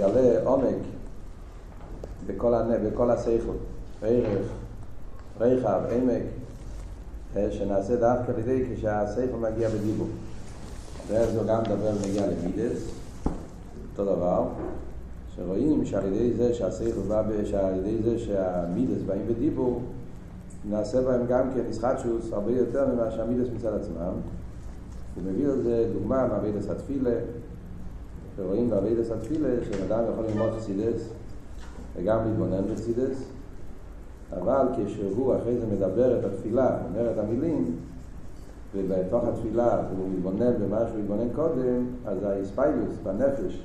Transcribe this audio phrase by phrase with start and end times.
[0.00, 0.76] שיתגלה עומק
[2.26, 2.90] בכל, הנ...
[2.90, 3.52] בכל השכל,
[4.02, 4.48] ערך,
[5.40, 6.22] רחב, עמק,
[7.50, 10.06] שנעשה דווקא על ידי כשהשכל מגיע בדיבור.
[11.08, 12.90] דרך זו גם דבר מגיע למידס,
[13.92, 14.44] אותו דבר,
[15.36, 19.82] שרואים שעל ידי זה שהשכל בא, שעל ידי זה שהמידס באים בדיבור,
[20.70, 24.12] נעשה בהם גם כן ישחטשוס הרבה יותר ממה שהמידס מצד עצמם.
[25.14, 27.14] הוא מביא על זה דוגמה מעבידס התפילה,
[28.40, 31.08] ורואים בעבידס התפילה שאדם יכול ללמוד חסידס
[31.96, 33.24] וגם להתבונן בחסידס,
[34.32, 37.76] אבל כשהוא אחרי זה מדבר את התפילה, אומר את המילים,
[38.74, 43.62] ובתוך התפילה הוא מתבונן במה שהוא מתבונן קודם, אז האספיילוס בנפש,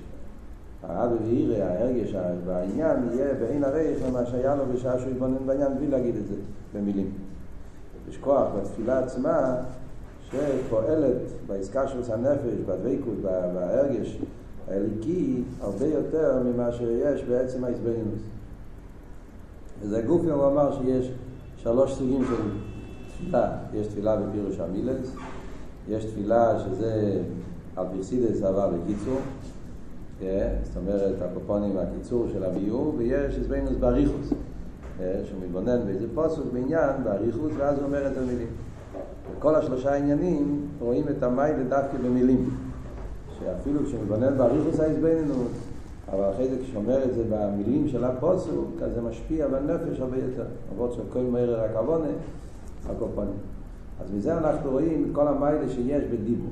[0.83, 5.87] האבא ואירא, ההרגש והעניין יהיה בעין הרייך למה שהיה לו בשעה שהוא התבונן בעניין בלי
[5.87, 6.35] להגיד את זה
[6.73, 7.11] במילים.
[8.09, 9.55] יש כוח בתפילה עצמה
[10.23, 14.19] שפועלת בעסקה של הנפש, בדבקות, בהרגש
[14.75, 18.21] האליקי, הרבה יותר ממה שיש בעצם ההסבנינוס.
[19.81, 21.11] וזה גופי הוא אמר שיש
[21.57, 22.35] שלוש סוגים של
[23.07, 23.51] תפילה.
[23.73, 25.15] יש תפילה בפירוש המילס,
[25.89, 27.21] יש תפילה שזה
[27.75, 29.19] על פרסידס עבר בקיצור,
[30.19, 34.33] זאת אומרת הקופונים הקיצור של הביור, ויש הסבנינוס באריכוס,
[34.97, 38.47] שהוא מתבונן באיזה פוסוק בעניין באריכוס, ואז הוא אומר את המילים.
[39.37, 42.49] וכל השלושה עניינים רואים את המיילה דווקא במילים.
[43.39, 45.51] שאפילו כשמתבונן באריכוס ההסבנינוס,
[46.11, 50.45] אבל אחרי זה כשאומר את זה במילים של הפוסוק, אז זה משפיע בנפש הרבה יותר.
[50.73, 52.07] למרות שכל מהר רק עוונה,
[52.89, 53.37] הקופונים.
[54.01, 56.51] אז מזה אנחנו רואים את כל המיילה שיש בדיבור.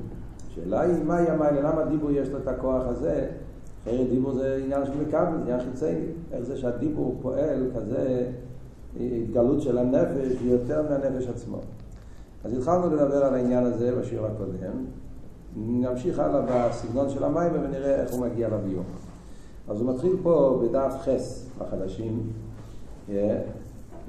[0.52, 1.60] השאלה היא, מהי המיילה?
[1.60, 3.26] למה דיבור יש לו את הכוח הזה?
[3.82, 5.94] אחרי דיבור זה עניין של מקבל, עניין חיצי.
[6.32, 8.26] איך זה שהדיבור פועל כזה
[9.00, 11.58] התגלות של הנפש יותר מהנפש עצמו.
[12.44, 14.84] אז התחלנו לדבר על העניין הזה בשיעור הקודם.
[15.56, 18.84] נמשיך הלאה בסגנון של המים ונראה איך הוא מגיע לביור.
[19.68, 22.22] אז הוא מתחיל פה בדף חס בחדשים,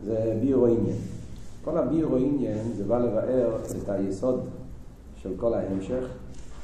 [0.05, 0.97] זה ביורו עניין.
[1.63, 4.39] כל הביורו עניין זה בא לבאר את היסוד
[5.15, 6.07] של כל ההמשך,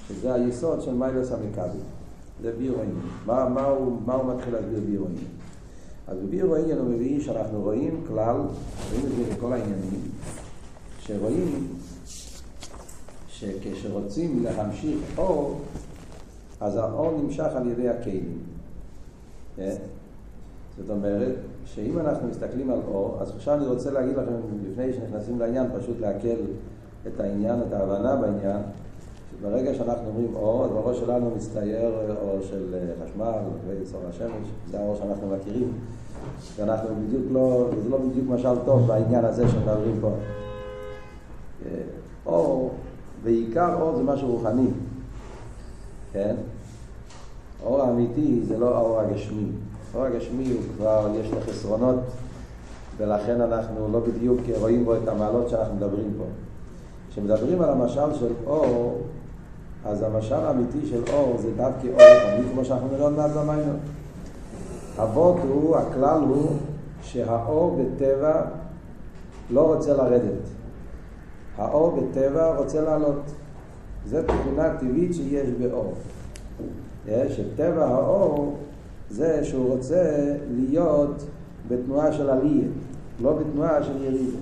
[0.07, 1.79] שזה היסוד של מיילס המכבי.
[2.41, 2.99] זה ביורו עניין.
[3.25, 5.27] מה, מה, הוא, מה הוא מתחיל להסביר ביורו עניין?
[6.07, 8.35] אז בביורו עניין הוא מביא שאנחנו רואים כלל,
[8.91, 9.99] רואים את זה בכל העניינים,
[10.99, 11.67] שרואים
[13.41, 15.59] שכשרוצים להמשיך אור,
[16.59, 18.37] אז האור נמשך על ידי הכלים.
[20.77, 21.35] זאת אומרת,
[21.65, 24.31] שאם אנחנו מסתכלים על אור, אז עכשיו אני רוצה להגיד לכם,
[24.71, 26.37] לפני שנכנסים לעניין, פשוט להקל
[27.07, 28.61] את העניין, את ההבנה בעניין,
[29.31, 34.95] שברגע שאנחנו אומרים אור, אז בראש שלנו מצטייר אור של חשמל, ואור השמש, זה האור
[34.95, 35.71] שאנחנו מכירים.
[36.55, 40.11] ואנחנו בדיוק לא, זה לא בדיוק משל טוב בעניין הזה שמדברים פה.
[42.25, 42.71] אור,
[43.23, 44.67] בעיקר אור זה משהו רוחני,
[46.13, 46.35] כן?
[47.63, 49.47] האור האמיתי זה לא האור הגשמי.
[49.93, 51.99] האור הגשמי הוא כבר, יש לו חסרונות,
[52.97, 56.23] ולכן אנחנו לא בדיוק רואים בו את המעלות שאנחנו מדברים פה.
[57.11, 59.01] כשמדברים על המשל של אור,
[59.85, 63.73] אז המשל האמיתי של אור זה דווקא אור רוחני, כמו שאנחנו נראה עוד מעט במים.
[65.03, 66.49] אבות הוא, הכלל הוא,
[67.01, 68.41] שהאור בטבע
[69.49, 70.60] לא רוצה לרדת.
[71.57, 73.21] האור בטבע רוצה לעלות.
[74.05, 75.93] זו תכונה טבעית שיש באור.
[77.29, 78.57] שטבע האור
[79.09, 81.25] זה שהוא רוצה להיות
[81.67, 82.67] בתנועה של עלייה,
[83.21, 84.37] לא בתנועה של ירידה.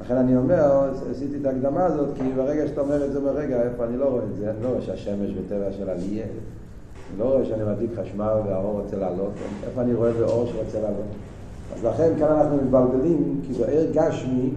[0.00, 3.84] לכן אני אומר, עשיתי את ההקדמה הזאת, כי ברגע שאתה אומר את זה ברגע, איפה
[3.84, 7.44] אני לא רואה את זה, אני לא רואה שהשמש בטבע של עלייה, אני לא רואה
[7.44, 9.32] שאני מדליק חשמל והאור רוצה לעלות,
[9.66, 11.06] איפה אני רואה באור שרוצה לעלות.
[11.74, 14.50] אז לכן כאן אנחנו מתבלבלים, כי בער גשמי,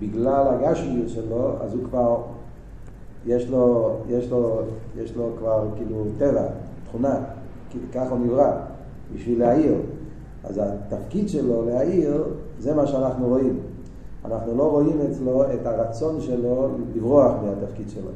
[0.00, 2.16] בגלל הגשמיות שלו, אז הוא כבר,
[3.26, 4.60] יש לו, יש לו,
[4.96, 6.46] יש לו כבר כאילו טבע,
[6.88, 7.20] תכונה,
[7.92, 8.52] ככה הוא נברא,
[9.14, 9.74] בשביל להעיר.
[10.44, 12.24] אז התפקיד שלו להעיר,
[12.58, 13.60] זה מה שאנחנו רואים.
[14.24, 18.10] אנחנו לא רואים אצלו את הרצון שלו לברוח מהתפקיד שלו.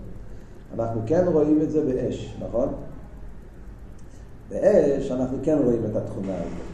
[0.75, 2.69] אנחנו כן רואים את זה באש, נכון?
[4.51, 6.65] באש אנחנו כן רואים את התכונה הזאת.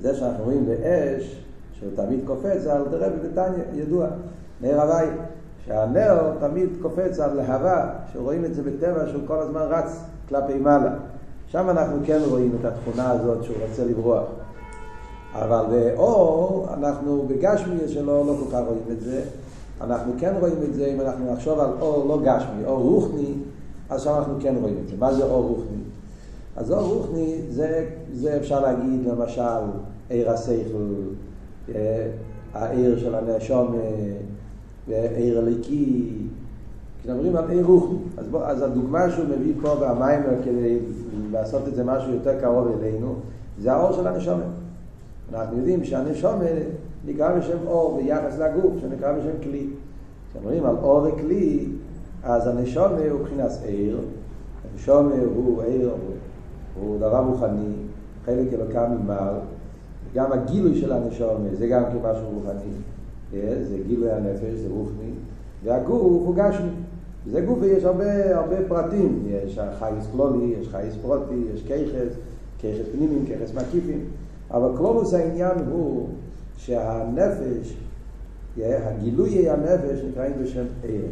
[0.00, 1.44] זה שאנחנו רואים באש,
[1.80, 4.06] שהוא תמיד קופץ, על דרבי בטניה, ידוע,
[4.60, 5.06] נר הוואי,
[5.66, 10.90] שהנר תמיד קופץ על להבה, שרואים את זה בטבע שהוא כל הזמן רץ כלפי מעלה.
[11.48, 14.24] שם אנחנו כן רואים את התכונה הזאת שהוא רוצה לברוח.
[15.34, 19.22] אבל באור, אנחנו בגשמי שלו לא כל כך רואים את זה.
[19.80, 23.34] אנחנו כן רואים את זה אם אנחנו נחשוב על אור לא גשמי, אור רוחני,
[23.90, 24.94] אז שם אנחנו כן רואים את זה.
[24.98, 25.82] מה זה אור רוחני?
[26.56, 29.42] אז אור רוחני זה, זה אפשר להגיד למשל
[30.08, 30.92] עיר השכל,
[32.54, 33.74] העיר של הנאשום,
[34.88, 36.12] עיר הליקי,
[37.02, 40.78] כשמדברים על עיר רוחני, אז, אז הדוגמה שהוא מביא פה במים כדי
[41.30, 43.14] לעשות את זה משהו יותר קרוב אלינו,
[43.58, 44.44] זה האור של הנשומת.
[45.32, 46.66] אנחנו יודעים שהנשומת
[47.06, 49.66] נקרא בשם אור ביחס לגוף, שנקרא בשם כלי.
[50.30, 51.66] כשאומרים על אור וכלי,
[52.22, 54.00] אז הנשומת הוא מבחינת עיר,
[54.72, 55.90] הנשומת הוא עיר,
[56.80, 57.72] הוא דבר רוחני,
[58.26, 59.34] חלק אלוקה ממעל,
[60.14, 62.72] גם הגילוי של הנשומת זה גם כמשהו רוחני,
[63.64, 65.10] זה גילוי הנפש, זה רוחני,
[65.64, 66.70] והגוף הוא גשמי.
[67.26, 72.14] זה גוף ויש הרבה, הרבה פרטים, יש חייס קלולי, יש חייס פרוטי, יש כיחס,
[72.58, 74.04] כיחס פנימיים, כיחס מקיפים,
[74.50, 76.08] אבל קלולוס העניין הוא
[76.56, 77.76] שהנפש,
[78.58, 81.04] הגילוי הנפש נקראים בשם עיר,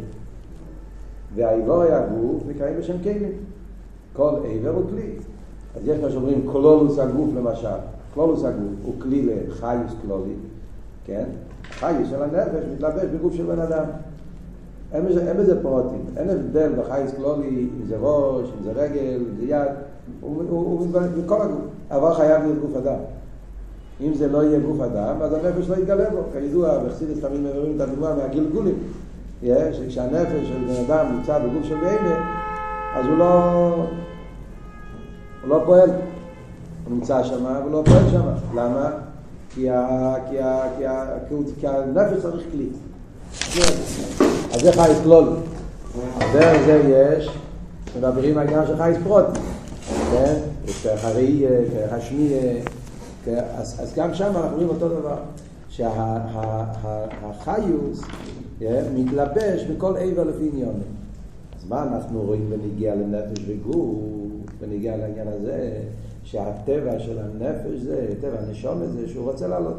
[1.35, 3.31] והאיבורי הגוף נקראים בשם כלים,
[4.13, 5.11] כל עבר הוא כלי.
[5.75, 7.67] אז יש מה שאומרים קלולוס הגוף למשל,
[8.13, 10.33] קלולוס הגוף הוא כלי לחייס קלולי,
[11.05, 11.25] כן?
[11.63, 13.83] חייס של הנפש מתלבש בגוף של בן אדם.
[14.93, 19.19] אין בזה, אין בזה פרוטים, אין הבדל בחייס קלולי, אם זה ראש, אם זה רגל,
[19.29, 19.67] אם זה יד,
[20.21, 20.87] הוא, הוא
[21.23, 21.61] בכל הגוף,
[21.91, 22.99] אבל חייב להיות גוף אדם.
[24.01, 26.17] אם זה לא יהיה גוף אדם, אז הנפש לא יתגלה בו.
[26.33, 28.75] כידוע, בחסידס תמיד מביאים את הדוגמה מהגלגולים,
[29.43, 32.15] שכשהנפש של בן אדם נמצא בגוף של בהמה,
[32.95, 33.75] אז הוא לא,
[35.41, 35.89] הוא לא פועל.
[36.89, 38.27] הוא נמצא שם, אבל לא פועל שם.
[38.55, 38.91] למה?
[39.55, 42.67] כי, ה, כי, ה, כי, ה, כי, ה, כי הנפש צריך כלי.
[44.53, 45.35] אז זה חייס כלול.
[46.33, 47.29] דרך זה יש,
[47.97, 49.25] מדברים על העניין של חייס פרוט.
[50.11, 50.35] כן?
[50.65, 51.49] יש הראייה,
[51.91, 52.39] השמיעה.
[53.57, 55.17] אז, אז גם שם אנחנו רואים אותו דבר.
[57.29, 58.01] שהחיוס
[58.95, 60.81] מתלבש בכל עבר לפי עניון.
[61.59, 63.95] אז מה אנחנו רואים בנגיע לנפש וגוף,
[64.61, 65.71] בנגיע לעניין הזה,
[66.31, 69.77] שהטבע של הנפש זה, טבע הנשום הזה, שהוא רוצה לעלות.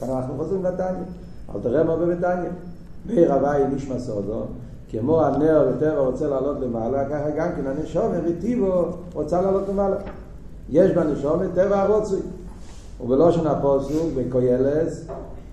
[0.00, 1.04] כאן אנחנו חוזרים לתניא.
[1.54, 2.50] אל תראה מה בבתניא.
[3.06, 4.42] מאיר הוואי נשמע סודו,
[4.90, 8.84] כמו הנר בטבע רוצה לעלות למעלה, ככה גם כן הנשום וטיבו
[9.14, 9.96] רוצה לעלות למעלה.
[10.70, 12.20] יש בנשום טבע הרוצוי.
[13.00, 15.06] ובלושן הפוסוק, בקוילס,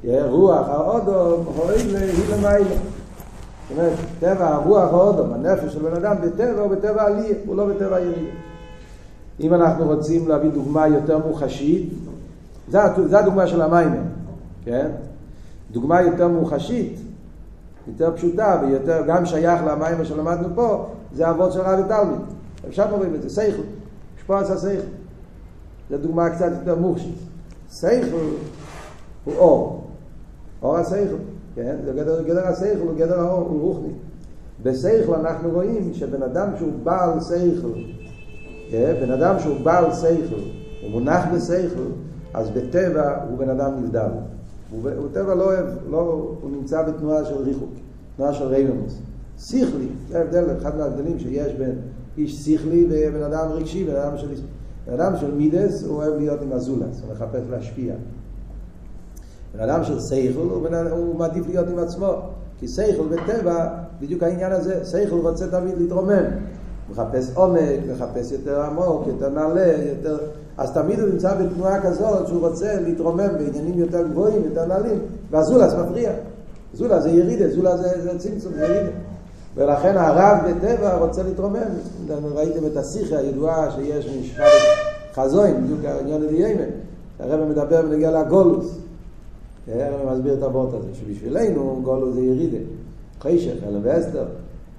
[0.06, 2.66] רוח האודום הועיל להיא למעלה.
[2.66, 7.66] זאת אומרת, טבע הרוח האודום, הנפש של בן אדם בטבע הוא בטבע עלייה, הוא לא
[7.66, 8.32] בטבע ירייה.
[9.40, 11.94] אם אנחנו רוצים להביא דוגמה יותר מוחשית,
[12.70, 12.80] זו
[13.18, 14.02] הדוגמה של המיימר,
[14.66, 14.92] כן?
[15.72, 17.00] דוגמה יותר מוחשית,
[17.88, 22.20] יותר פשוטה ויותר גם שייך למים שלמדנו פה, זה אבות של רבי תלמיד.
[22.68, 23.62] עכשיו רואים את זה, סייכל,
[24.30, 24.88] עשה סייכל.
[25.90, 27.16] זו דוגמה קצת יותר מוחשית.
[27.70, 28.16] סייכל
[29.26, 29.84] הוא אור,
[30.62, 31.16] אור הסייכל,
[31.56, 31.76] כן?
[31.86, 33.94] זה גדר, גדר הסייכל, הוא גדר האור, הוא רוחני.
[34.64, 37.68] בסייכל אנחנו רואים שבן אדם שהוא בעל סייכל,
[39.02, 40.36] בן אדם שהוא בעל סייכל,
[40.82, 41.86] הוא מונח בסייכל,
[42.34, 44.10] אז בטבע הוא בן אדם נבדל.
[44.72, 47.70] הוא, הוא טבע לא אוהב, לא, הוא נמצא בתנועה של ריחוק,
[48.18, 49.00] תנועה של רייבמוס.
[49.40, 51.76] שכלי, זה ההבדל, אחד מההבדלים שיש בין
[52.18, 54.28] איש שכלי ובן אדם רגשי, בן אדם של,
[54.88, 57.94] בן אדם של מידס, הוא אוהב להיות עם הזולס, הוא מחפש להשפיע.
[59.54, 62.22] בן אדם של סייכל, הוא, הוא מעדיף להיות עם עצמו,
[62.60, 63.68] כי סייכל בטבע,
[64.00, 66.26] בדיוק העניין הזה, סייכל רוצה תמיד להתרומם.
[66.92, 70.18] מחפש עומק, מחפש יותר עמוק, יותר נעלה, יותר...
[70.58, 75.00] אז תמיד הוא נמצא בתנועה כזאת שהוא רוצה להתרומם בעניינים יותר גבוהים, יותר נעלים,
[75.32, 76.12] והזולה זה מפריע.
[76.74, 78.92] זולה זה ירידה, זולה זה, זה צמצום, זה ירידה.
[79.56, 81.60] ולכן הרב בטבע רוצה להתרומם.
[82.36, 84.44] ראיתם את השיחה הידועה שיש משפט
[85.14, 86.70] חזוין, בדיוק העניין הדיימן.
[87.20, 88.78] הרב מדבר בנגיע לגולוס.
[89.68, 92.58] הרב מסביר את הבוט הזה, שבשבילנו גולוס זה ירידה.
[93.22, 94.26] חשך, אלם ואסתר.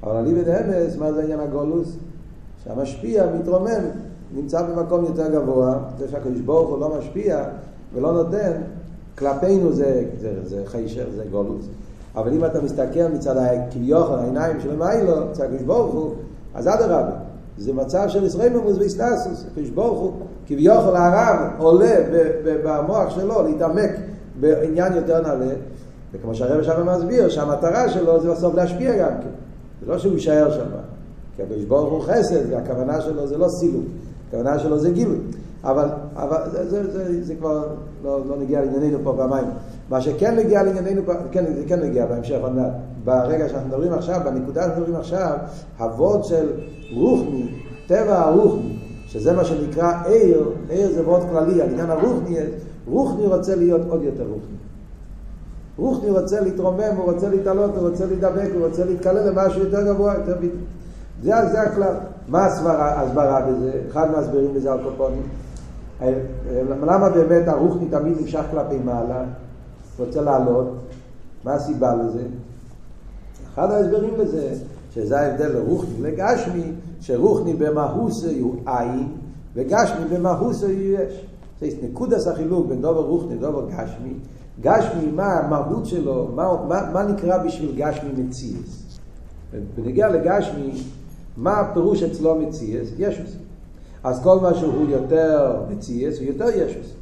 [0.02, 1.96] אבל אני בדאמס, מה זה עניין הגולוס?
[2.64, 3.84] שהמשפיע מתרומם,
[4.34, 7.44] נמצא במקום יותר גבוה, זה שהקדוש ברוך הוא לא משפיע
[7.94, 8.52] ולא נותן,
[9.18, 11.66] כלפינו זה, זה, זה חיישר, זה גולוס.
[12.16, 13.34] אבל אם אתה מסתכל מצד
[13.70, 16.14] כביכול העיניים של המיילו, מצד הקדוש ברוך הוא,
[16.54, 17.10] אז אדרבה,
[17.58, 20.12] זה מצב של ישראל ממוס ואיסטסוס, הקדוש ברוך הוא,
[20.46, 21.94] כביכול הרב עולה
[22.64, 23.90] במוח שלו להתעמק
[24.40, 25.54] בעניין יותר נעלה,
[26.12, 29.35] וכמו שהרב שם מסביר, שהמטרה שלו זה בסוף להשפיע גם כן.
[29.80, 30.66] זה לא שהוא יישאר שם.
[31.36, 33.84] כי הקדוש ברוך הוא חסד, והכוונה שלו זה לא סילוק,
[34.28, 35.18] הכוונה שלו זה גילוי.
[35.64, 37.66] אבל, אבל זה, זה, זה, זה כבר
[38.04, 39.44] לא, לא נגיע לענייננו פה במים.
[39.90, 42.72] מה שכן נגיע לענייננו, כן, זה כן נגיע בהמשך עוד מעט.
[43.04, 45.36] ברגע שאנחנו מדברים עכשיו, בנקודה שאנחנו מדברים עכשיו,
[45.78, 46.50] הוורד של
[46.94, 47.48] רוחני,
[47.86, 52.36] טבע הרוחני, שזה מה שנקרא עיר, עיר זה וורד כללי, העניין הרוחני,
[52.88, 54.56] רוחני רוצה להיות עוד יותר רוחני.
[55.78, 60.14] רוחני רוצה להתרומם, הוא רוצה להתעלות, הוא רוצה להידבק, הוא רוצה להתקלל למשהו יותר גבוה,
[60.14, 60.54] יותר בדיוק.
[61.22, 61.94] זה, זה הכלל.
[62.28, 63.72] מה ההסברה בזה?
[63.90, 65.22] אחד מהסברים בזה על קופונים.
[66.82, 69.24] למה באמת הרוחני תמיד נמשך כלפי מעלה?
[69.98, 70.74] רוצה לעלות?
[71.44, 72.22] מה הסיבה לזה?
[73.54, 74.54] אחד ההסברים לזה,
[74.94, 79.08] שזה ההבדל לרוחני לגשמי, שרוחני במהוסי הוא עין,
[79.54, 81.26] וגשמי במהוסי הוא יש.
[81.60, 84.14] זה נקודס החילוק בין דובר רוחני לדובר גשמי.
[84.60, 88.98] גשמי, מה המהות שלו, מה, מה, מה נקרא בשביל גשמי מציאס.
[89.74, 90.82] בנגיע לגשמי,
[91.36, 92.88] מה הפירוש אצלו מציאס?
[92.98, 93.36] ישוס.
[94.04, 96.92] אז כל מה שהוא יותר מציאס הוא יותר ישוס.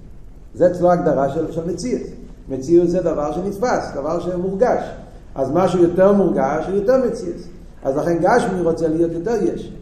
[0.55, 2.03] זה אצלו הגדרה של, של מציאס.
[2.49, 4.91] מציאס זה דבר שנתפס, דבר שמורגש.
[5.35, 7.49] אז משהו יותר מורגש הוא יותר מציאס.
[7.85, 9.73] אז לכן גשמי רוצה להיות יותר יש.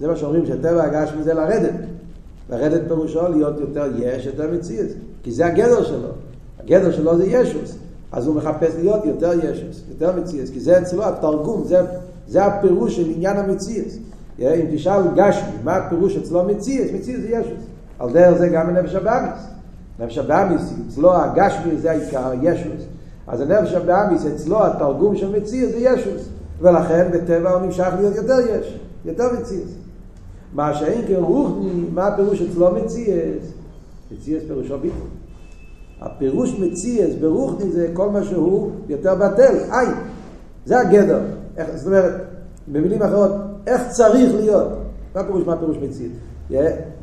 [0.00, 1.74] זה מה שאומרים שטבע הגשמי זה לרדת.
[2.50, 4.92] לרדת פירושו להיות יותר יש, יותר מציאס.
[5.22, 6.08] כי זה הגדר שלו.
[6.64, 7.76] הגדר שלו זה ישוס.
[8.12, 10.50] אז הוא מחפש להיות יותר ישוס, יותר מציאס.
[10.50, 11.80] כי זה אצלו התרגום, זה,
[12.28, 13.98] זה הפירוש של עניין המציאס.
[14.38, 16.90] אם תשאל גשמי, מה הפירוש אצלו מציאס?
[16.94, 17.62] מציאס זה ישוס.
[17.98, 19.42] על דרך זה גם בנפש הבאמיס.
[19.98, 22.82] נפש הבאמיס, אצלו הגשמי זה העיקר, ישוס.
[23.26, 26.28] אז הנפש הבאמיס, אצלו התרגום של מציאס זה ישוס.
[26.60, 29.68] ולכן בטבע הוא נמשך להיות יותר יש, יותר מציאס.
[30.54, 33.52] מה שאין כרוחני, מה הפירוש אצלו מציאס?
[34.12, 35.21] מציאס פירושו ביטל.
[36.04, 39.86] הפירוש מציאס ברוחני זה כל מה שהוא יותר בטל, איי.
[40.66, 41.20] זה הגדר.
[41.56, 42.12] איך, זאת אומרת,
[42.68, 43.30] במילים אחרות,
[43.66, 44.68] איך צריך להיות?
[45.14, 46.12] מה הפירוש, מה הפירוש מציאס?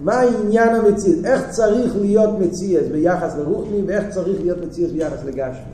[0.02, 1.26] מה העניין המציאס?
[1.26, 5.72] איך צריך להיות מציאס ביחס לרוחני ואיך צריך להיות מציאס ביחס לגשמי?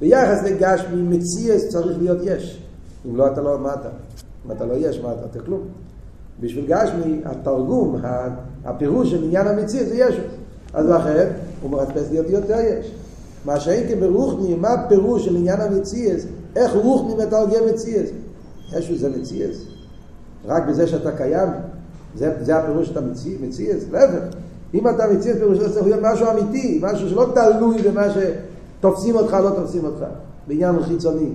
[0.00, 2.62] ביחס לגשמי מציאס צריך להיות יש.
[3.06, 3.88] אם לא אתה לא, מה אתה?
[4.46, 5.24] אם אתה לא יש, מה אתה?
[5.30, 5.60] אתה כלום.
[6.40, 7.96] בשביל גשמי, התרגום,
[8.64, 10.37] הפירוש של עניין המציאס זה ישוס.
[10.74, 11.30] אז לכן,
[11.62, 12.92] הוא מחפש להיות יותר יש.
[13.44, 18.08] מה שאין כברוחני, מה הפירוש של עניין המציאס, איך רוחני מתרגם מציאס?
[18.78, 19.56] ישוס זה מציאס.
[20.46, 21.48] רק בזה שאתה קיים,
[22.14, 23.00] זה, זה הפירוש שאתה
[23.40, 24.36] מציאס, להפך.
[24.74, 29.50] אם אתה מציאס פירושו צריך להיות משהו אמיתי, משהו שלא תלוי במה שתופסים אותך, לא
[29.50, 30.04] תופסים אותך,
[30.48, 31.28] בעניין חיצוני.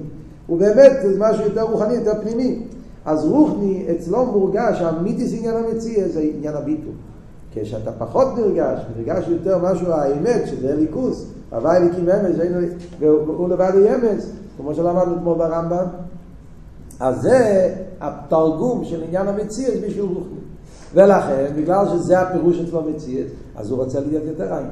[0.48, 2.64] הוא באמת זה משהו יותר רוחני, יותר פנימי.
[3.06, 6.94] אז רוחני, אצלו מורגש, האמיתיס עניין המציע זה עניין הביטול.
[7.56, 12.36] כשאתה פחות נרגש, נרגש יותר משהו האמת, שזה ליכוס, הוואי אליקים אמס,
[13.00, 15.86] והוא לבד ימס, כמו שלמדנו אתמול ברמב"ם,
[17.00, 20.40] אז זה התרגום של עניין המציאות בשביל רוחני.
[20.94, 24.68] ולכן, בגלל שזה הפירוש אצלו מציאות, אז הוא רוצה להיות יותר עין.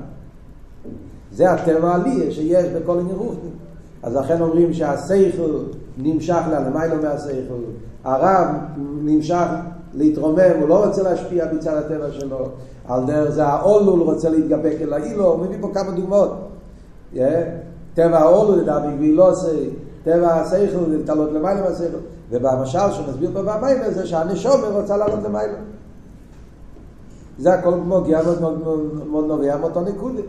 [1.31, 3.49] זה הטבע העלי שיש בכל עניין רוחני.
[4.03, 5.63] אז לכן אומרים שהסייכל
[5.97, 7.53] נמשך לה, למיילו מהסייכל,
[8.03, 8.47] הרב
[9.03, 9.47] נמשך
[9.93, 12.49] להתרומם, הוא לא רוצה להשפיע מצד הטבע שלו,
[12.87, 16.31] על דרך זה האולול רוצה להתגבק אל האילו, הוא מביא פה כמה דוגמאות.
[17.13, 17.17] Yeah.
[17.93, 19.69] טבע האולול לדעת בגבילוסי,
[20.03, 21.97] טבע הסייכל להתעלות למיילו מהסייכל,
[22.29, 25.53] ובמשל שהוא מסביר פה במיילו זה שהנשומה רוצה לעלות למיילו.
[27.39, 28.21] זה הכל מוגיע
[29.11, 30.23] מאוד נובע מאותו נקודת.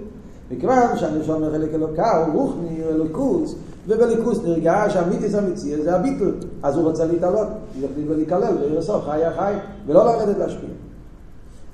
[0.51, 3.55] מכיוון שהנשום חלק אלוקה הוא רוחני, הוא אלוקוס,
[3.89, 7.49] ובליכוס נרגש המיתיס המציע זה הביטל, אז הוא רוצה להתעלות,
[7.97, 9.55] להיכלל, ולרסוף חי החי,
[9.87, 10.69] ולא לרדת להשפיע.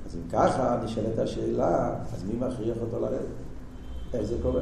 [0.06, 3.26] אז אם ככה נשאלת השאלה, אז מי מכריח אותו לרדת?
[4.14, 4.60] איך זה קורה?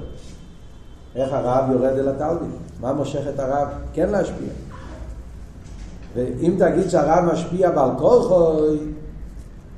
[1.14, 2.50] איך הרב יורד אל התלמיד?
[2.80, 4.48] מה מושך את הרב כן להשפיע?
[6.14, 8.78] ואם תגיד שהרב משפיע בעל כורחוי,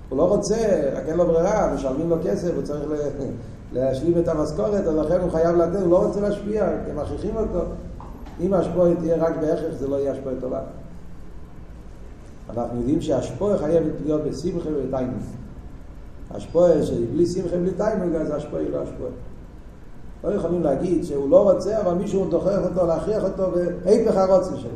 [0.09, 2.85] הוא לא רוצה, רק אין לו ברירה, משלמים לו כסף, הוא צריך
[3.73, 7.61] להשלים את המשכורת, אז לכן הוא חייב לתת, הוא לא רוצה להשפיע, הם מכריחים אותו.
[8.41, 10.61] אם השפועה תהיה רק בהכרח, זה לא יהיה השפועה טובה.
[12.51, 15.23] אנחנו יודעים שהשפועה חייבת להיות בשמחה ובתיינות.
[16.31, 19.11] השפועה שבלי שמחה ובלי תיינות, אז השפועה היא לא השפועה.
[20.25, 23.53] לא יכולים להגיד שהוא לא רוצה, אבל מישהו דוחף אותו, להכריח אותו,
[23.85, 24.71] והיפך הרוצן שלו.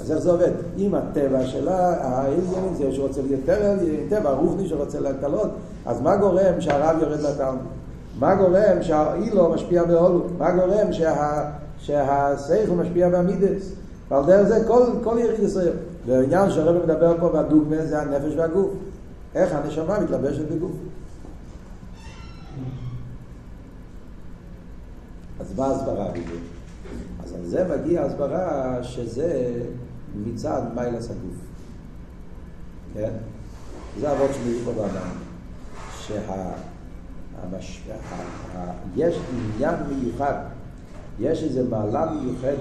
[0.00, 0.52] אז איך זה עובד?
[0.78, 3.40] אם הטבע שלה, העניין זה שהוא רוצה להיות
[4.08, 5.50] טבע, רוחני שרוצה להתקלות,
[5.86, 7.77] אז מה גורם שהרב יורד לתלמיד?
[8.18, 10.26] מה גורם שהאילו משפיע בהולו?
[10.38, 13.72] מה גורם שה, שהסייכל משפיע בעמידס?
[14.08, 15.72] ועל דרך זה כל, כל יריד ישראל.
[16.06, 18.70] והעניין שהרבא מדבר פה בדוגמה זה הנפש והגוף.
[19.34, 20.72] איך הנשמה מתלבשת בגוף.
[25.40, 26.38] אז מה ההסברה בזה?
[27.24, 29.52] אז על זה מגיע הסברה שזה
[30.14, 31.36] מצד מיילס הגוף.
[32.94, 33.10] כן?
[34.00, 35.10] זה אבות שמביא פה באדם.
[35.98, 36.52] שה...
[37.42, 37.88] המש...
[38.96, 39.18] יש
[39.56, 40.34] עניין מיוחד,
[41.20, 42.58] יש איזו מעלה מיוחדת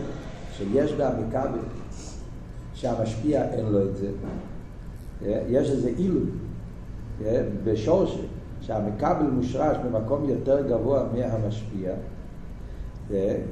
[0.51, 1.59] שיש בה מכבל,
[2.73, 4.07] שהמשפיע אין לו את זה.
[5.47, 6.29] יש איזה אילוי
[7.63, 8.19] בשורש,
[8.61, 11.91] שהמכבל מושרש במקום יותר גבוה מהמשפיע,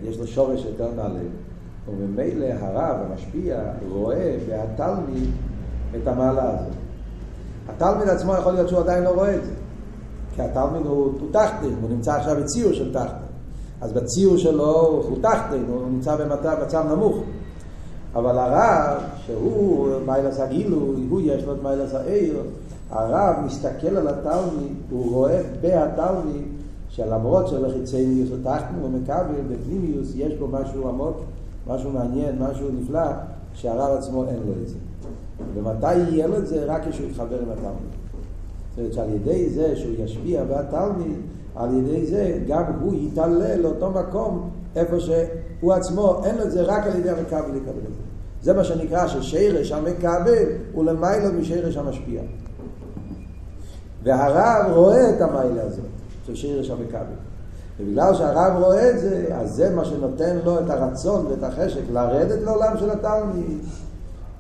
[0.03, 1.19] יש לו שורש יותר נעלה,
[1.89, 5.29] וממילא הרב, המשפיע, רואה בהתלמיד
[5.95, 6.73] את המעלה הזאת.
[7.69, 9.51] התלמיד עצמו יכול להיות שהוא עדיין לא רואה את זה.
[10.35, 13.25] כי התלמיד הוא, הוא תחתן, הוא נמצא עכשיו בציור של תחתן.
[13.81, 17.17] אז בציור שלו הוא תחתן, הוא נמצא במצב, נמוך.
[18.15, 22.37] אבל הרב, שהוא מיילס הגילוי, הוא יש לו את מיילס העיר,
[22.89, 26.43] הרב מסתכל על התלמיד, הוא רואה בהתלמיד
[26.89, 31.17] שלמרות שבחיצניוס או תחתנו הוא מקבל, בפנימיוס יש בו משהו עמוק,
[31.67, 33.11] משהו מעניין, משהו נפלא,
[33.53, 34.75] שהרב עצמו אין לו את זה.
[35.53, 36.65] ומתי יהיה לו את זה?
[36.65, 38.04] רק כשהוא יתחבר עם התלמיד.
[38.75, 41.17] זאת אומרת שעל ידי זה שהוא ישפיע בתלמיד,
[41.55, 46.61] על ידי זה גם הוא יתעלה לאותו מקום איפה שהוא עצמו, אין לו את זה
[46.61, 48.05] רק על ידי המקבל לקבל את זה.
[48.41, 52.21] זה מה שנקרא ששירש המקבל הוא למיילו משרש המשפיע.
[54.03, 55.85] והרב רואה את המיילה הזאת
[56.27, 57.15] של שירש המקבל.
[57.79, 62.43] ובגלל שהרב רואה את זה, אז זה מה שנותן לו את הרצון ואת החשק לרדת
[62.43, 63.57] לעולם של התלמיד.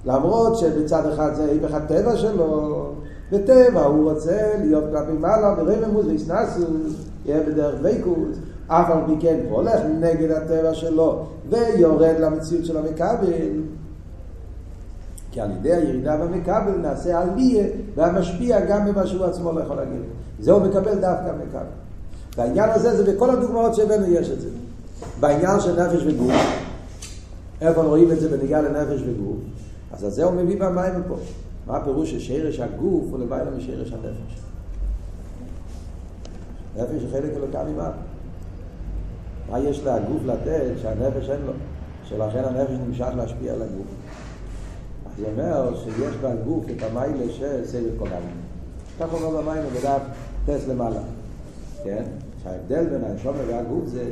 [0.05, 2.91] למרות שבצד אחד זה היפך הטבע שלו,
[3.31, 6.93] בטבע הוא רוצה להיות כלפי מעלה ברממוס ואיסנסוס,
[7.25, 12.77] יהיה בדרך ויקוס, אף על פי כן הוא הולך נגד הטבע שלו ויורד למציאות של
[12.77, 13.61] המכבל.
[15.31, 17.65] כי על ידי הירידה במכבל נעשה עליה
[17.95, 20.01] והמשפיע גם במה שהוא עצמו לא יכול להגיד.
[20.39, 21.65] זה הוא מקבל דווקא מכבל.
[22.37, 24.47] והעניין הזה זה בכל הדוגמאות שהבאנו יש את זה.
[25.19, 26.33] בעניין של נפש וגוף,
[27.61, 29.37] איפה רואים את זה בניגע לנפש וגוף?
[29.93, 31.15] אז על זה הוא מביא במים פה.
[31.67, 34.41] מה הפירוש ששרש הגוף הוא למעלה משרש הנפש?
[36.77, 37.91] נפש זה חלק אלוקה ממעל.
[39.51, 41.53] מה יש לגוף לתת שהנפש אין לו?
[42.03, 43.87] שלכן הנפש נמשך להשפיע על הגוף.
[45.05, 48.37] אז זה אומר שיש בגוף את המיילה של סבב כל העניין.
[48.99, 50.01] כך אומר במים בדף
[50.45, 51.01] טס למעלה.
[51.83, 52.03] כן?
[52.43, 54.09] שההבדל בין הנשום והגוף זה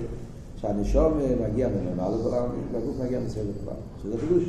[0.58, 2.00] שהנשום מגיע העניין
[2.74, 3.84] והגוף מגיע מסבב כל העניין.
[4.04, 4.44] שזה חידוש,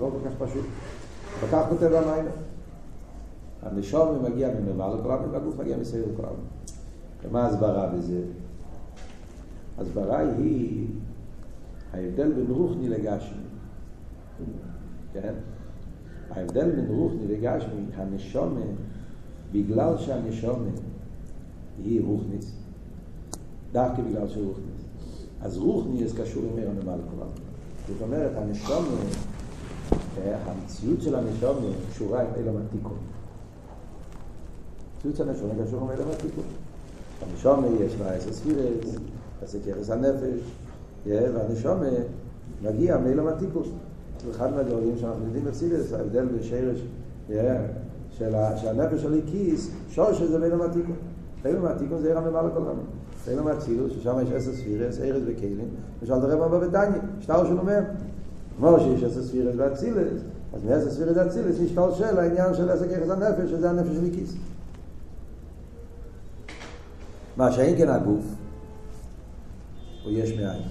[0.00, 0.64] לא כל כך פשוט.
[1.40, 2.24] וכך כותב במים.
[3.62, 4.48] הנשום מגיע
[5.02, 5.76] כל העניין והגוף מגיע
[6.16, 6.46] כל העניין.
[7.24, 8.22] ומה ההסברה בזה?
[9.78, 10.86] ההסברה היא
[11.92, 13.42] ההבדל בין רוחני לגשמי.
[15.12, 15.34] כן?
[16.30, 18.60] ההבדל בין רוחני לגשמי, הנשומה,
[19.52, 20.70] בגלל שהנשומה
[21.84, 22.52] היא רוחניס,
[23.72, 24.84] דווקא בגלל שהיא רוחניס,
[25.40, 27.30] אז רוחניס קשור עם עיר הנמל כולם.
[27.88, 28.96] זאת אומרת, הנשומה,
[30.20, 32.96] המציאות של הנשומה קשורה עם אילם התיקון.
[34.94, 36.44] המציאות של הנשומה קשורה עם אילם התיקון.
[37.22, 38.96] הנשומה יש לה עשר ספירס,
[39.42, 40.40] עשר כרס הנפש,
[41.06, 41.86] והנשומה
[42.62, 43.62] מגיע מאילם התיקון.
[44.30, 46.82] אחד מהדברים שאנחנו יודעים בפסידס, ההבדל בשרש
[48.16, 48.34] של
[48.68, 50.96] הנפש של כיס, שורש זה בין המתיקון.
[51.42, 52.82] בין המתיקון זה עיר הממלא כל רמי.
[53.26, 55.68] בין המצילות, ששם יש עשר ספירס, ארז וכלים,
[56.02, 57.80] ושאל תראה מה בבטניה, שטר של אומר.
[58.62, 60.22] כמו שיש עשר ספירס ואצילס,
[60.54, 64.34] אז מעשר ספירס ואצילס נשתל של העניין של עשר ככס הנפש, שזה הנפש של כיס.
[67.36, 68.24] מה שאין כן הגוף,
[70.04, 70.62] הוא יש מאין.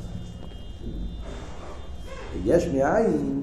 [2.44, 3.42] ויש מאין,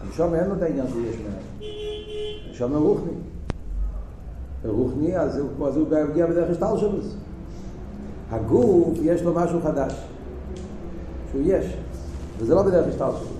[0.00, 1.70] הנשום אין לו את העניין של יש מאין.
[2.48, 3.12] הנשום הוא רוחני.
[4.64, 6.98] רוחני, אז הוא, אז הוא מגיע בדרך השטל שלו.
[8.30, 9.92] הגוף, יש לו משהו חדש.
[11.30, 11.76] שהוא יש.
[12.38, 13.33] וזה לא בדרך השטל שלו.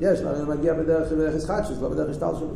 [0.00, 2.48] יש, הוא מגיע בדרך, ישחטשוס, לא בדרך השטל שלו.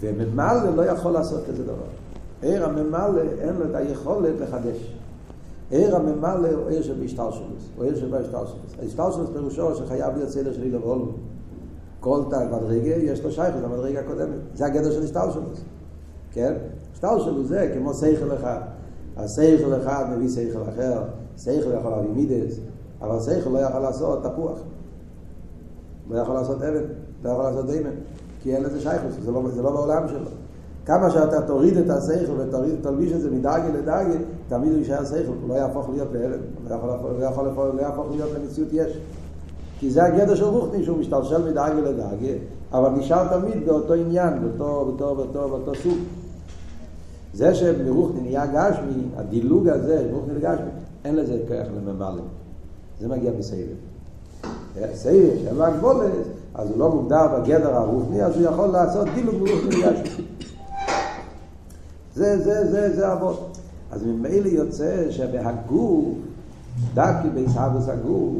[0.00, 1.86] וממלא לא יכול לעשות כזה דבר.
[2.42, 4.94] עיר הממלא אין לו את היכולת לחדש.
[5.70, 8.74] עיר הממלא הוא עיר שבהשתלשלוס, הוא עיר שבהשתלשלוס.
[8.82, 11.12] ההשתלשלוס פירושו שחייב להיות סדר של אילם ועולו.
[12.00, 14.38] כל תג מדרגה יש לו שייכות למדרגה הקודמת.
[14.54, 15.60] זה הגדר של השתלשלוס.
[16.32, 16.54] כן?
[16.92, 18.60] השתלשלוס זה כמו שכל אחד.
[19.16, 21.02] השכל אחד מביא שכל אחר,
[21.38, 22.58] שכל יכול להביא מידס,
[23.00, 24.58] אבל שכל לא יכול לעשות תפוח.
[26.10, 26.84] לא יכול לעשות אבן,
[27.24, 27.90] לא יכול לעשות דיימן,
[28.42, 30.30] כי אין לזה שייכות, זה לא, זה לא בעולם שלו.
[30.86, 34.14] כמה שאתה תוריד את השכל ותלביש את זה מדרגה לדרגה,
[34.48, 36.38] תמיד הוא יישאר שכל, הוא לא יהפוך להיות לאבן,
[36.68, 38.98] לא יכול, לא יכול, לא יהפוך להיות למציאות יש.
[39.78, 42.32] כי זה הגדר של רוחני שהוא משתלשל מדרגה לדרגה,
[42.72, 45.98] אבל נשאר תמיד באותו עניין, באותו, באותו, באותו, באותו סוג.
[47.34, 50.70] זה שמרוחני נהיה גשמי, הדילוג הזה, מרוחני לגשמי,
[51.04, 52.22] אין לזה כוח לממלא.
[53.00, 53.93] זה מגיע בסבב.
[54.74, 56.12] סבב שאין לו הגבולת,
[56.54, 60.24] אז הוא לא מוגדר בגדר הרוחני, אז הוא יכול לעשות דילוג מרוחני לגשמי.
[62.14, 63.58] זה, זה, זה, זה אבות.
[63.90, 66.04] אז ממילא יוצא שבהגוף,
[66.94, 68.34] דקי בעיסאוויס הגוף,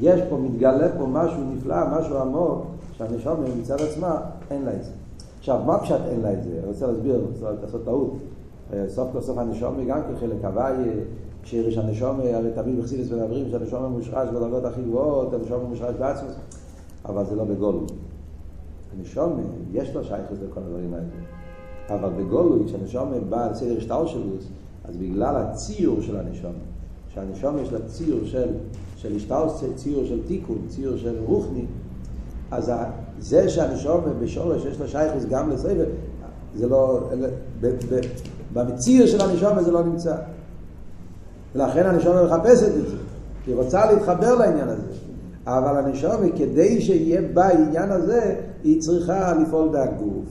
[0.00, 2.64] יש פה, מתגלה פה משהו נפלא, משהו עמוק,
[2.98, 4.20] שהנשום מצד עצמה,
[4.50, 4.90] אין לה את זה.
[5.38, 6.50] עכשיו, מה פשט אין לה את זה?
[6.50, 8.16] אני רוצה להסביר, אני רוצה לעשות טעות.
[8.88, 10.74] סוף כל סוף הנשום גם כחלק הוואי,
[11.46, 16.34] כשיש הנשום, הרי תמיד בחסידס מדברים שהנשום מושרש בדרגות הכי גבוהות, הנשום מושרש בעצמוס,
[17.04, 17.86] אבל זה לא בגולו.
[18.98, 19.40] הנשום,
[19.72, 21.06] יש לו שייכות לכל הדברים האלה.
[21.88, 24.22] אבל בגולוי, כשהנשום בא על סדר שטר שלו,
[24.84, 26.52] אז בגלל הציור של הנשום,
[27.14, 28.48] שהנשום יש לה ציור של,
[28.96, 31.64] של השטר, ציור של תיקון, ציור של רוחני,
[32.50, 32.72] אז
[33.18, 35.86] זה שהנשום בשורש יש לו שייכוס גם לסבל,
[36.54, 37.00] זה לא,
[38.52, 40.16] במציר של הנשום זה לא נמצא.
[41.56, 42.96] ולכן הנשום מחפשת את זה,
[43.46, 44.82] היא רוצה להתחבר לעניין הזה.
[45.46, 50.24] אבל הנשום, כדי שיהיה בה העניין הזה, היא צריכה לפעול בהגוף.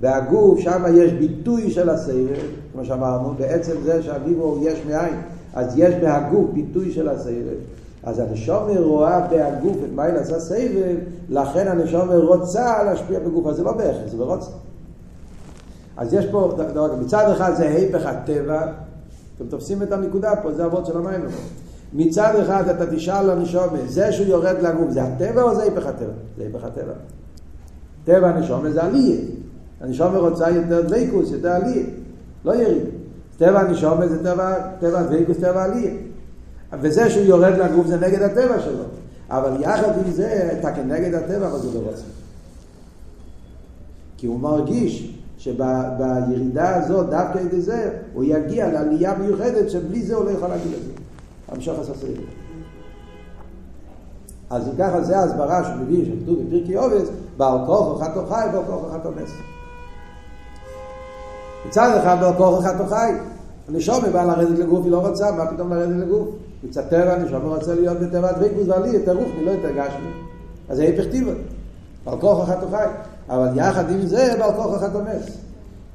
[0.00, 5.14] והגוף, שם יש ביטוי של הסבב, כמו שאמרנו, בעצם זה שהגיבו יש מאין,
[5.54, 7.56] אז יש בהגוף ביטוי של הסבב.
[8.02, 10.96] אז הנשומר רואה בהגוף את מה עשה סבב,
[11.28, 14.50] לכן הנשומר רוצה להשפיע בגוף, אז זה לא בהכרח, זה ברוצה.
[15.96, 16.56] אז יש פה,
[17.00, 18.66] מצד אחד זה היפך הטבע,
[19.36, 21.20] אתם תופסים את הנקודה פה, זה אבות של המים.
[21.92, 26.12] מצד אחד אתה תשאל לנשומר, זה שהוא יורד לגוף, זה הטבע או זה היפך הטבע?
[26.38, 26.92] זה היפך הטבע.
[28.04, 29.20] טבע הנשומר זה עלייה.
[29.80, 31.86] הנשומר רוצה יותר דבקוס, יותר עלייה,
[32.44, 32.82] לא יריד.
[33.38, 35.94] טבע הנשומר זה טבע, טבע דבקוס, טבע עלייה.
[36.80, 38.84] וזה שהוא יורד לגוף זה נגד הטבע שלו.
[39.30, 42.02] אבל יחד עם זה, אתה כנגד הטבע, אבל זה לא רוצה.
[44.16, 50.24] כי הוא מרגיש שבירידה הזאת, דווקא על זה, הוא יגיע לעלייה מיוחדת שבלי זה הוא
[50.24, 50.92] לא יכול להגיד את זה.
[51.48, 52.22] המשוך סדר.
[54.50, 58.94] אז ככה זה ההסברה שהוא מביא, שכתוב בפרקי עובס, בעל כוח חתו חי, בעל כוח
[58.94, 59.30] חתו נס.
[61.68, 63.12] מצד אחד בעל כוח חתו חי,
[63.68, 66.28] הנשום בא לרדת לגוף, היא לא רוצה, מה פתאום לרדת לגוף?
[66.64, 70.10] מצד טבע הנשום רוצה להיות בטבע דבקוס ועלי, יותר רוחני, לא יותר גשמי.
[70.68, 71.32] אז זה היפך טיבה.
[72.04, 72.86] בעל כוח חתו חי.
[73.28, 75.38] אבל יחד עם זה בעל כוח חתו נס.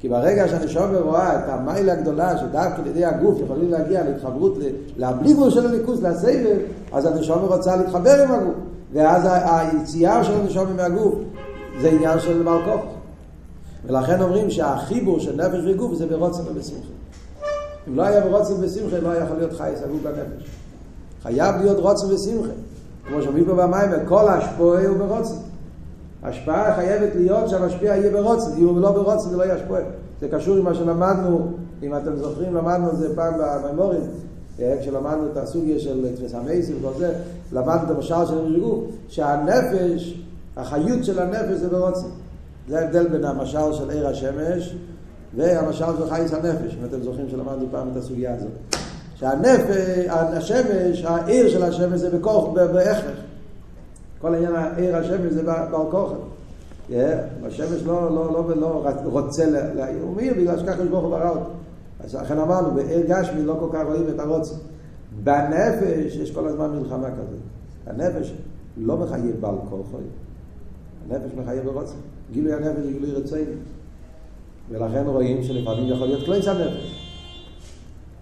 [0.00, 4.58] כי ברגע שהנשום רואה את המיילה הגדולה שדווקא על ידי הגוף יכולים להגיע להתחברות
[4.96, 6.56] לבלי גבול של הליכוס, לסבב,
[6.92, 8.54] אז הנשום רוצה להתחבר עם הגוף.
[8.92, 11.14] ואז היציאה של הנשום מהגוף
[11.80, 12.80] זה עניין של בעל כוח.
[13.86, 16.92] ולכן אומרים שהחיבור של נפש וגוף זה ברוצן ובשמחה.
[17.88, 20.50] אם לא היה ברוצן ובשמחה, לא יכול להיות חי סגור בנפש.
[21.22, 22.52] חייב להיות רוצן ושמחה.
[23.08, 25.49] כמו שאומרים פה במים, כל השפועה הוא ברוצן.
[26.22, 29.82] השפעה חייבת להיות שהמשפיע יהיה ברוצן, אם הוא לא ברוצן זה לא יהיה השפועה.
[30.20, 31.52] זה קשור עם מה שלמדנו,
[31.82, 34.00] אם אתם זוכרים, למדנו את זה פעם בממורים,
[34.80, 37.12] כשלמדנו את הסוגיה של תפס המייסים וכל זה,
[37.52, 40.22] למדנו את המשל של הרגו, שהנפש,
[40.56, 42.08] החיות של הנפש זה ברוצן.
[42.68, 44.76] זה ההבדל בין המשל של עיר השמש
[45.36, 48.76] והמשל של חייס הנפש, אם אתם זוכרים שלמדנו פעם את הסוגיה הזאת.
[49.14, 53.29] שהנפש, השמש, העיר של השמש זה בכוח, בהכרח.
[54.20, 56.14] כל העניין העיר השמש זה בעל כוחם.
[57.46, 61.50] השמש לא, לא, לא, לא רוצה להעיר, הוא מאיר בגלל שככה ברוך הוא ברא אותו.
[62.04, 64.54] אז לכן אמרנו, בעיר גשמי לא כל כך רואים את הרוצן.
[65.24, 67.40] בנפש יש כל הזמן מלחמה כזאת.
[67.86, 68.34] הנפש
[68.76, 69.98] לא מחייב בעל כוחו,
[71.10, 71.96] הנפש מחייב ברוצן.
[72.32, 73.42] גילוי הנפש זה גילוי רצוני.
[74.70, 77.06] ולכן רואים שלפעמים יכול להיות קלייס הנפש.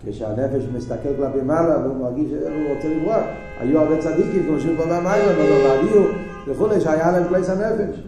[0.07, 3.25] כשהנפש מסתכל כלפי מעלה והוא מרגיש שהוא רוצה לברוח.
[3.61, 6.03] היו הרבה צדיקים, כמו שהוא פה במים, אבל לא והביאו
[6.47, 8.03] וכולי, שהיה להם קלייס הנפש.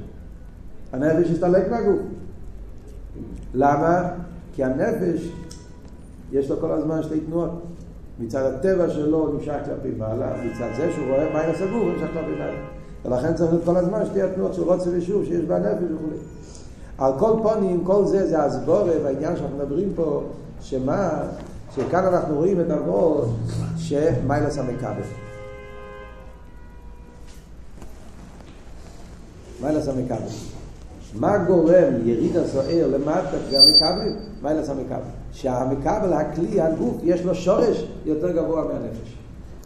[0.92, 1.98] הנפש הסתלק מהגוף.
[3.54, 4.10] למה?
[4.54, 5.32] כי הנפש,
[6.32, 7.50] יש לו כל הזמן שתי תנועות.
[8.18, 12.30] מצד הטבע שלו נמשך כלפי מעלה, מצד זה שהוא רואה מים הסגור הוא נמשך כלפי
[12.38, 12.58] מעלה.
[13.04, 16.16] ולכן צריך להיות כל הזמן שתי התנועות של רוצה ושוב שיש בנפש וכולי.
[16.98, 20.22] על כל פונים, כל זה זה הסבורה והעניין שאנחנו מדברים פה,
[20.60, 21.10] שמה,
[21.74, 23.36] שכאן אנחנו רואים את הרוב
[23.76, 25.29] שמיילס המקבל.
[29.62, 30.16] מיילס המקבל.
[31.14, 34.12] מה גורם יריד הסוער למטה והמקבל?
[34.42, 35.00] מיילס המקבל.
[35.32, 39.16] שהמקבל, הכלי, הגוף, יש לו שורש יותר גבוה מהנפש.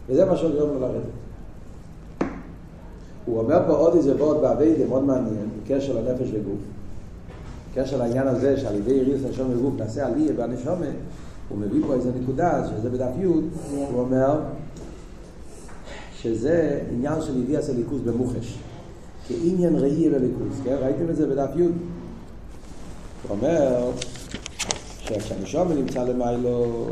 [0.09, 1.03] וזה מה שגורם לו לרדת.
[3.25, 6.59] הוא אומר פה עוד איזה וורד באביידה מאוד מעניין, בקשר לנפש וגוף.
[7.71, 10.85] בקשר לעניין הזה שעל ידי יריד נשום וגוף נעשה עלייה בנשומה,
[11.49, 13.49] הוא מביא פה איזה נקודה, שזה בדף י', הוא
[13.93, 14.39] אומר
[16.15, 18.57] שזה עניין של ידיע ליכוז במוחש.
[19.27, 20.75] כעניין ראי בליכוז, כן?
[20.81, 21.61] ראיתם את זה בדף י'?
[21.61, 21.71] הוא
[23.29, 23.91] אומר
[24.99, 26.85] שכשהנשום נמצא למיילו,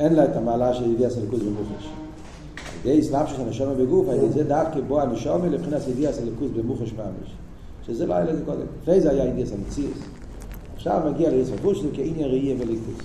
[0.00, 1.88] אין לה את המעלה של ידיע ליכוז במוחש.
[2.84, 6.92] ידי סלאפ של הנשום בגוף, על ידי זה דווקא בו הנשום לבחינת ידיע ליכוז במוחש
[6.92, 7.34] ממש.
[7.86, 8.66] שזה לא היה לזה קודם.
[8.82, 9.98] לפני זה היה ידיע מציאס.
[10.76, 13.04] עכשיו מגיע ליספור שלו כעניין ראי וליכוס.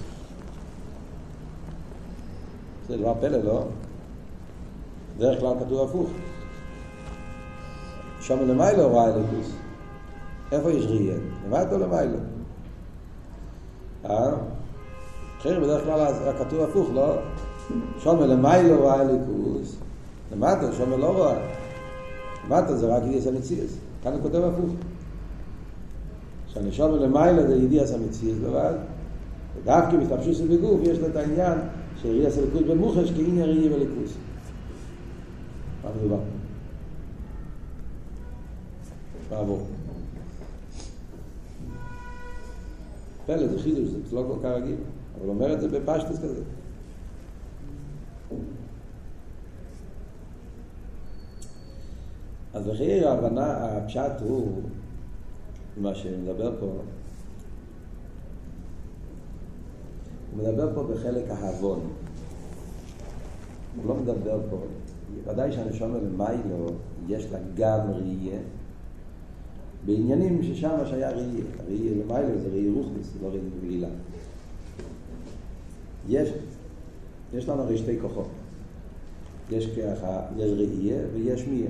[2.88, 3.64] זה דבר פלא, לא?
[5.18, 6.10] דרך כלל כתוב הפוך.
[8.24, 9.52] שם למיילו רואה ליכוס.
[10.52, 11.16] איפה יש ראייה?
[11.48, 12.18] למטה או למיילו?
[14.06, 14.32] אה?
[15.40, 17.16] אחר בדרך כלל כתוב הפוך, לא?
[18.00, 19.78] שם למיילו רואה ליכוס.
[20.32, 21.38] למטה, שם לא רואה.
[22.48, 23.78] למטה זה רק ידיע המציאס.
[24.04, 24.70] כאן הוא כותב הפוך.
[26.54, 28.74] שהנשום למעלה זה ידיע סמציאס לבד,
[29.58, 31.58] ודווקא מסתפשוס בגוף יש לו את העניין
[32.02, 34.14] שידיע סלקות במוחש כעניין ראי וליכוס.
[35.84, 36.33] מה מדובר?
[39.34, 39.60] מעבור.
[43.26, 44.76] פלא, זה חידוש, זה לא כל כך רגיל,
[45.20, 46.44] אבל אומר את זה בפשטוס כזה.
[52.54, 54.62] אז לכי ההבנה, הפשט הוא,
[55.78, 56.84] מה שמדבר פה, הוא
[60.44, 61.90] מדבר פה בחלק ההבון.
[63.76, 64.58] הוא לא מדבר פה,
[65.26, 66.68] ודאי שהנשום למיילו
[67.08, 68.40] יש לה גם ראייה,
[69.86, 73.88] בעניינים ששם שהיה ראייה, ראייה למיילו זה ראייה רוחניס, לא ראייה רגילה.
[76.10, 76.30] יש,
[77.34, 78.28] יש לנו הרי שתי כוחות.
[79.52, 81.70] יש ככה, יש ראייה ויש מיה.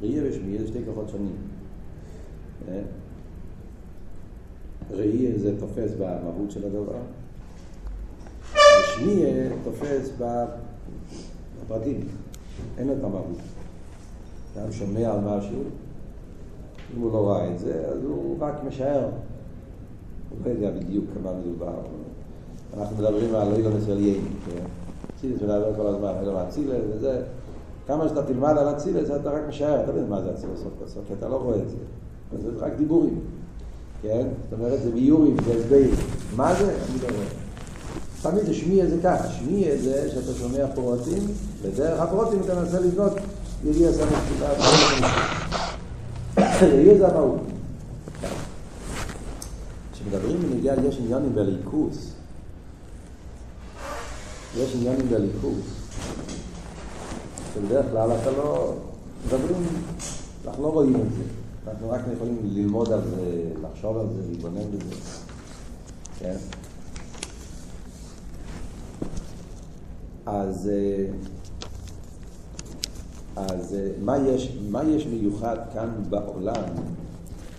[0.00, 1.36] ראייה ושמיה זה שתי כוחות שונים.
[2.68, 2.80] אה?
[4.90, 6.98] ראייה זה תופס במהות של הדבר,
[8.52, 10.10] ושמיה תופס
[11.66, 12.00] בפרטים,
[12.78, 13.38] אין לו את המהות.
[14.56, 15.62] אדם שומע על משהו,
[16.96, 19.04] אם הוא לא ראה את זה, אז הוא רק משער.
[20.30, 21.74] הוא לא יודע בדיוק כמה מדובר.
[22.78, 24.28] אנחנו מדברים על אילון אצל ייני,
[25.20, 27.22] צילס מדבר כל הזמן, אילון אצילס וזה.
[27.86, 31.02] כמה שאתה תלמד על אצילס, אתה רק משער, אתה יודע מה זה אצילס סוף בסוף,
[31.08, 31.76] כי אתה לא רואה את זה.
[32.42, 33.20] זה רק דיבורים,
[34.02, 34.26] כן?
[34.50, 35.90] זאת אומרת, זה ביורים, זה הסברים.
[36.36, 36.64] מה זה?
[36.64, 37.26] אני לא רואה.
[38.22, 41.22] תמיד זה שמי זה ככה, שמי זה שאתה שומע פרוטים,
[41.62, 43.12] ודרך הפרוטים אתה מנסה לבנות
[43.64, 45.29] יגיע סמך
[46.66, 47.40] יהיה זה המהות.
[49.92, 52.12] כשמדברים בנגיעה יש עניונים בליכוס,
[54.56, 55.64] יש עניונים בליכוס,
[57.54, 58.74] שבדרך כלל אתה לא
[59.26, 59.66] מדברים,
[60.46, 61.22] אנחנו לא רואים את זה,
[61.66, 64.94] אנחנו רק יכולים ללמוד על זה, לחשוב על זה, להתבונן בזה,
[66.18, 66.36] כן?
[70.26, 70.70] אז,
[73.48, 76.64] אז מה, יש, מה יש מיוחד כאן בעולם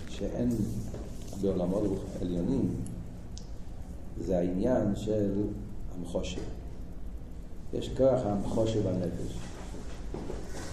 [0.08, 0.50] שאין
[1.40, 2.74] בעולמות עליונים?
[4.20, 5.32] זה העניין של
[5.94, 6.40] המחושר.
[7.72, 9.38] יש כוח המחושר בנפש.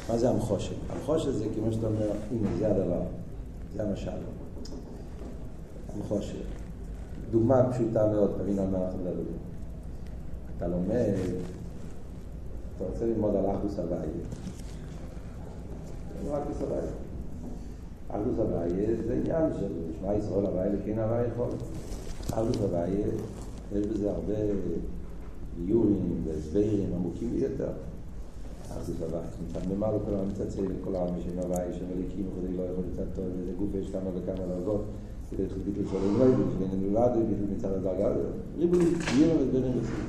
[0.10, 0.76] מה זה המחושר?
[0.89, 3.02] המחושר זה כמו שאתה אומר, הנה זה הדבר,
[3.76, 4.12] זה המשל.
[5.95, 6.41] המחושר.
[7.32, 9.38] דוגמה פשוטה מאוד, תבין על מה אנחנו מדברים.
[10.58, 11.13] אתה לומד
[12.80, 14.02] אתה רוצה ללמוד על אחדוס הוויה.
[16.28, 16.82] אחדוס הוויה.
[18.08, 19.68] אחדוס הוויה זה עניין של
[20.00, 21.50] שמע ישראל הוויה לכן הוויה יכול.
[22.30, 23.08] אחדוס הוויה,
[23.76, 24.34] יש בזה הרבה
[25.68, 27.72] איורים והסברים עמוקים ביותר.
[28.72, 29.24] אחדוס הוויה.
[29.50, 33.16] מצד נאמר לכל העם מצצה לכל העם בשם הוויה, שם אליקים וכדי לא יכול לצד
[33.16, 34.82] טוב, וזה גוף יש כמה וכמה דרגות.
[35.32, 38.10] זה ביטל של אלוהים, ובין נלבד, ביטל מצד הדרגה,
[38.58, 40.00] ריבוי, איורים והסברים בסוף.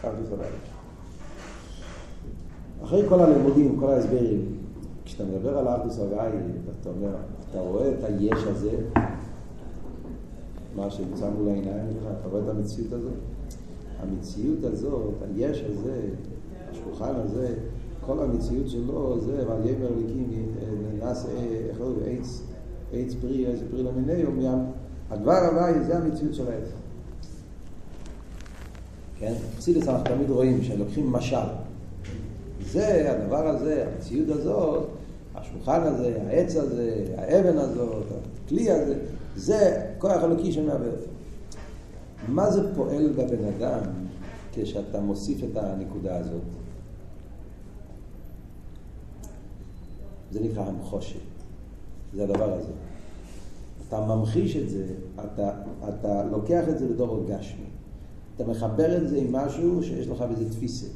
[0.00, 0.50] אחדוס הוויה.
[2.84, 4.59] אחרי כל הלימודים, כל ההסברים,
[5.10, 6.30] כשאתה מדבר על ארדוס הוואי,
[6.80, 7.16] אתה אומר,
[7.50, 8.70] אתה רואה את היש הזה,
[10.76, 13.12] מה שנמצא מול העיניים שלך, אתה רואה את המציאות הזאת?
[14.02, 16.00] המציאות הזאת, היש הזה,
[16.70, 17.54] השולחן הזה,
[18.06, 20.54] כל המציאות שלו זה, ועל ימר ליקים
[20.98, 21.28] נעשה,
[21.68, 22.42] איך קוראים עץ,
[22.92, 24.38] עץ פרי, איזה פרי למיניום,
[25.10, 26.68] הדבר הוואי זה המציאות של העץ.
[29.18, 29.34] כן?
[29.58, 31.36] חסידס אנחנו תמיד רואים שלוקחים משל.
[32.66, 34.99] זה, הדבר הזה, המציאות הזאת,
[35.34, 38.06] השולחן הזה, העץ הזה, האבן הזאת,
[38.44, 38.98] הכלי הזה,
[39.36, 40.94] זה כוח אלוקי שמעבר.
[42.28, 43.80] מה זה פועל בבן אדם
[44.52, 46.42] כשאתה מוסיף את הנקודה הזאת?
[50.30, 51.20] זה נקרא המחושת.
[52.14, 52.72] זה הדבר הזה.
[53.88, 55.50] אתה ממחיש את זה, אתה,
[55.88, 57.64] אתה לוקח את זה בתור גשמי.
[58.36, 60.86] אתה מחבר את זה עם משהו שיש לך בזה תפיסה.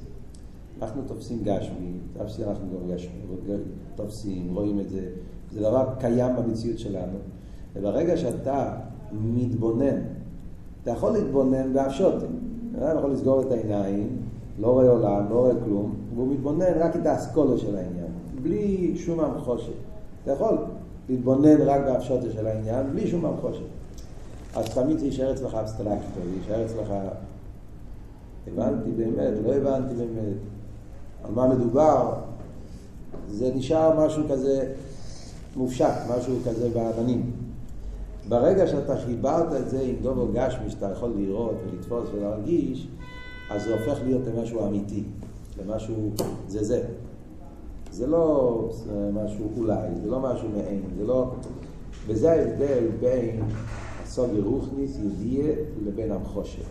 [0.83, 3.21] אנחנו תופסים גשמי, תפסי אנחנו גם גשמי,
[3.95, 5.09] תופסים, רואים את זה,
[5.53, 7.19] זה דבר קיים במציאות שלנו,
[7.77, 8.77] וברגע שאתה
[9.13, 9.97] מתבונן,
[10.83, 12.41] אתה יכול להתבונן בהפשוטים,
[12.79, 14.17] אתה יכול לסגור את העיניים,
[14.61, 18.11] לא רואה עולם, לא רואה כלום, והוא מתבונן רק את האסכולה של העניין,
[18.43, 19.73] בלי שום המחושת.
[20.23, 20.57] אתה יכול
[21.09, 23.65] להתבונן רק בהפשוטה של העניין, בלי שום המחושת.
[24.55, 26.95] אז תמיד זה יישאר אצלך אבסטרקטור, יישאר אצלך,
[28.47, 30.37] הבנתי באמת, לא הבנתי באמת.
[31.25, 32.15] על מה מדובר,
[33.29, 34.73] זה נשאר משהו כזה
[35.57, 37.31] מופשט, משהו כזה בעננים.
[38.29, 42.89] ברגע שאתה חיברת את זה עם דובו גשמי שאתה יכול לראות ולתפוס ולהרגיש,
[43.51, 45.03] אז זה הופך להיות למשהו אמיתי,
[45.63, 46.11] למשהו,
[46.49, 46.85] זה זה.
[47.91, 48.71] זה לא
[49.13, 51.31] משהו אולי, זה לא משהו מעין, זה לא...
[52.07, 53.43] וזה ההבדל בין
[54.03, 55.55] הסוגי רוחניס, ידיעה,
[55.87, 56.63] לבין המחושר.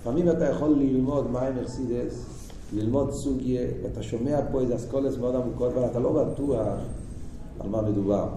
[0.00, 2.24] לפעמים אתה יכול ללמוד מים אכסידס,
[2.72, 6.66] ללמוד סוגיה, ואתה שומע פה איזה אסכולס מאוד עמוקות, אבל אתה לא בטוח
[7.60, 8.28] על מה מדובר.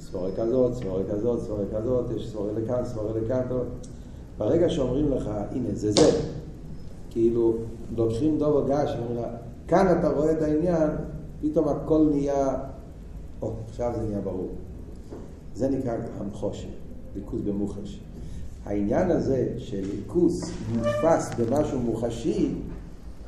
[0.00, 3.62] סבורה כזאת, סבורה כזאת, סבורה כזאת, יש סבורה לכאן, סבורה לכאן, טוב.
[4.38, 6.20] ברגע שאומרים לך, הנה, זה זה,
[7.10, 7.54] כאילו,
[7.96, 9.26] לוקחים דוב הגש, ואומרים לך,
[9.68, 10.90] כאן אתה רואה את העניין,
[11.42, 12.56] פתאום הכל נהיה,
[13.42, 14.48] או, עכשיו זה נהיה ברור.
[15.54, 16.68] זה נקרא המחושן,
[17.16, 18.00] ליכוז במוחש.
[18.64, 22.54] העניין הזה של ליכוז נתפס במשהו מוחשי,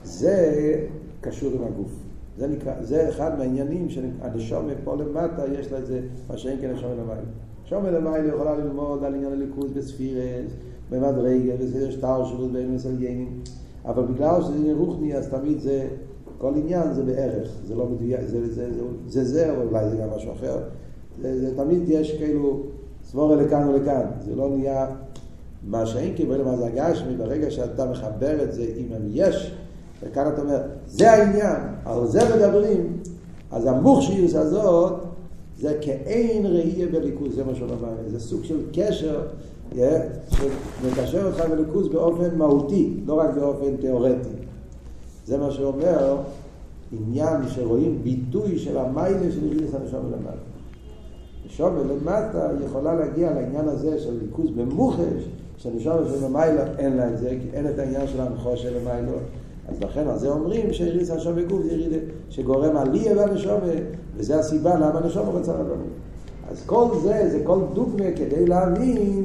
[0.05, 0.75] זה
[1.21, 1.93] קשור עם הגוף.
[2.39, 6.73] זה, נקרא, זה אחד מהעניינים שהנשום פה למטה, יש לה את זה, מה שאין כן
[6.73, 7.21] נשום למעלה.
[7.65, 10.53] נשום למעלה יכולה ללמוד על עניין הליכוז בספירס,
[10.91, 13.41] במדרגה, וזה שטר שירות בין מסלגנים,
[13.85, 15.89] אבל בגלל שזה עניין רוחני, אז תמיד זה,
[16.39, 19.97] כל עניין זה בערך, זה לא מדויק, זה זה, זה, זה, זה, אבל אולי זה
[19.97, 20.59] גם משהו אחר.
[21.23, 22.63] זה, זה תמיד יש כאילו
[23.05, 24.87] סבורה לכאן ולכאן, זה לא נהיה
[25.67, 29.57] מה שאין קיבל מה זה הגשמי, ברגע שאתה מחבר את זה עם יש,
[30.03, 32.97] וכאן אתה אומר, זה העניין, על זה מדברים,
[33.51, 34.93] אז המוכשיוס הזאת
[35.61, 39.23] זה כאין ראייה בליכוז, זה מה שהוא אומר, זה סוג של קשר
[40.29, 44.29] שמקשר אותך בליכוז באופן מהותי, לא רק באופן תיאורטי.
[45.27, 46.17] זה מה שאומר
[46.93, 50.37] עניין שרואים ביטוי של המיילה של יריס הנשום למטה.
[51.47, 57.29] נשום למטה יכולה להגיע לעניין הזה של ליכוז במוחש, שנשום למעלה אין לה את זה,
[57.29, 59.13] כי אין את העניין של המחוש של המיילה.
[59.69, 61.97] אז לכן על זה אומרים שהריס השום בגוף זה ירידה
[62.31, 63.61] שגורם עליה והנשום,
[64.17, 65.75] וזה הסיבה למה הנשום רוצה לבוא.
[66.51, 69.25] אז כל זה, זה כל דוגמה כדי להבין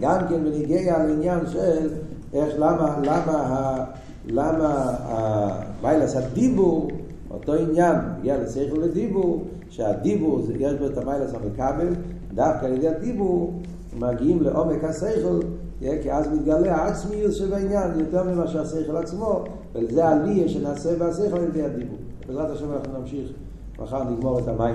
[0.00, 1.90] גם כן בניגיע לעניין של
[2.32, 3.84] איך, למה, למה,
[4.26, 6.88] למה המיילס הדיבור,
[7.30, 11.88] אותו עניין, מגיע לשכל לדיבור, שהדיבור, יש בו את המיילס המקבל,
[12.34, 13.52] דווקא על ידי הדיבור
[13.98, 15.40] מגיעים לעומק השכל,
[15.80, 21.44] כי אז מתגלה העצמיות של העניין יותר ממה שהשכל עצמו, וזה עלייה שנעשה בהשכל על
[21.44, 21.98] ידי הדיבור.
[22.26, 23.30] בעזרת השם אנחנו נמשיך,
[23.78, 24.74] מחר נגמור את המים.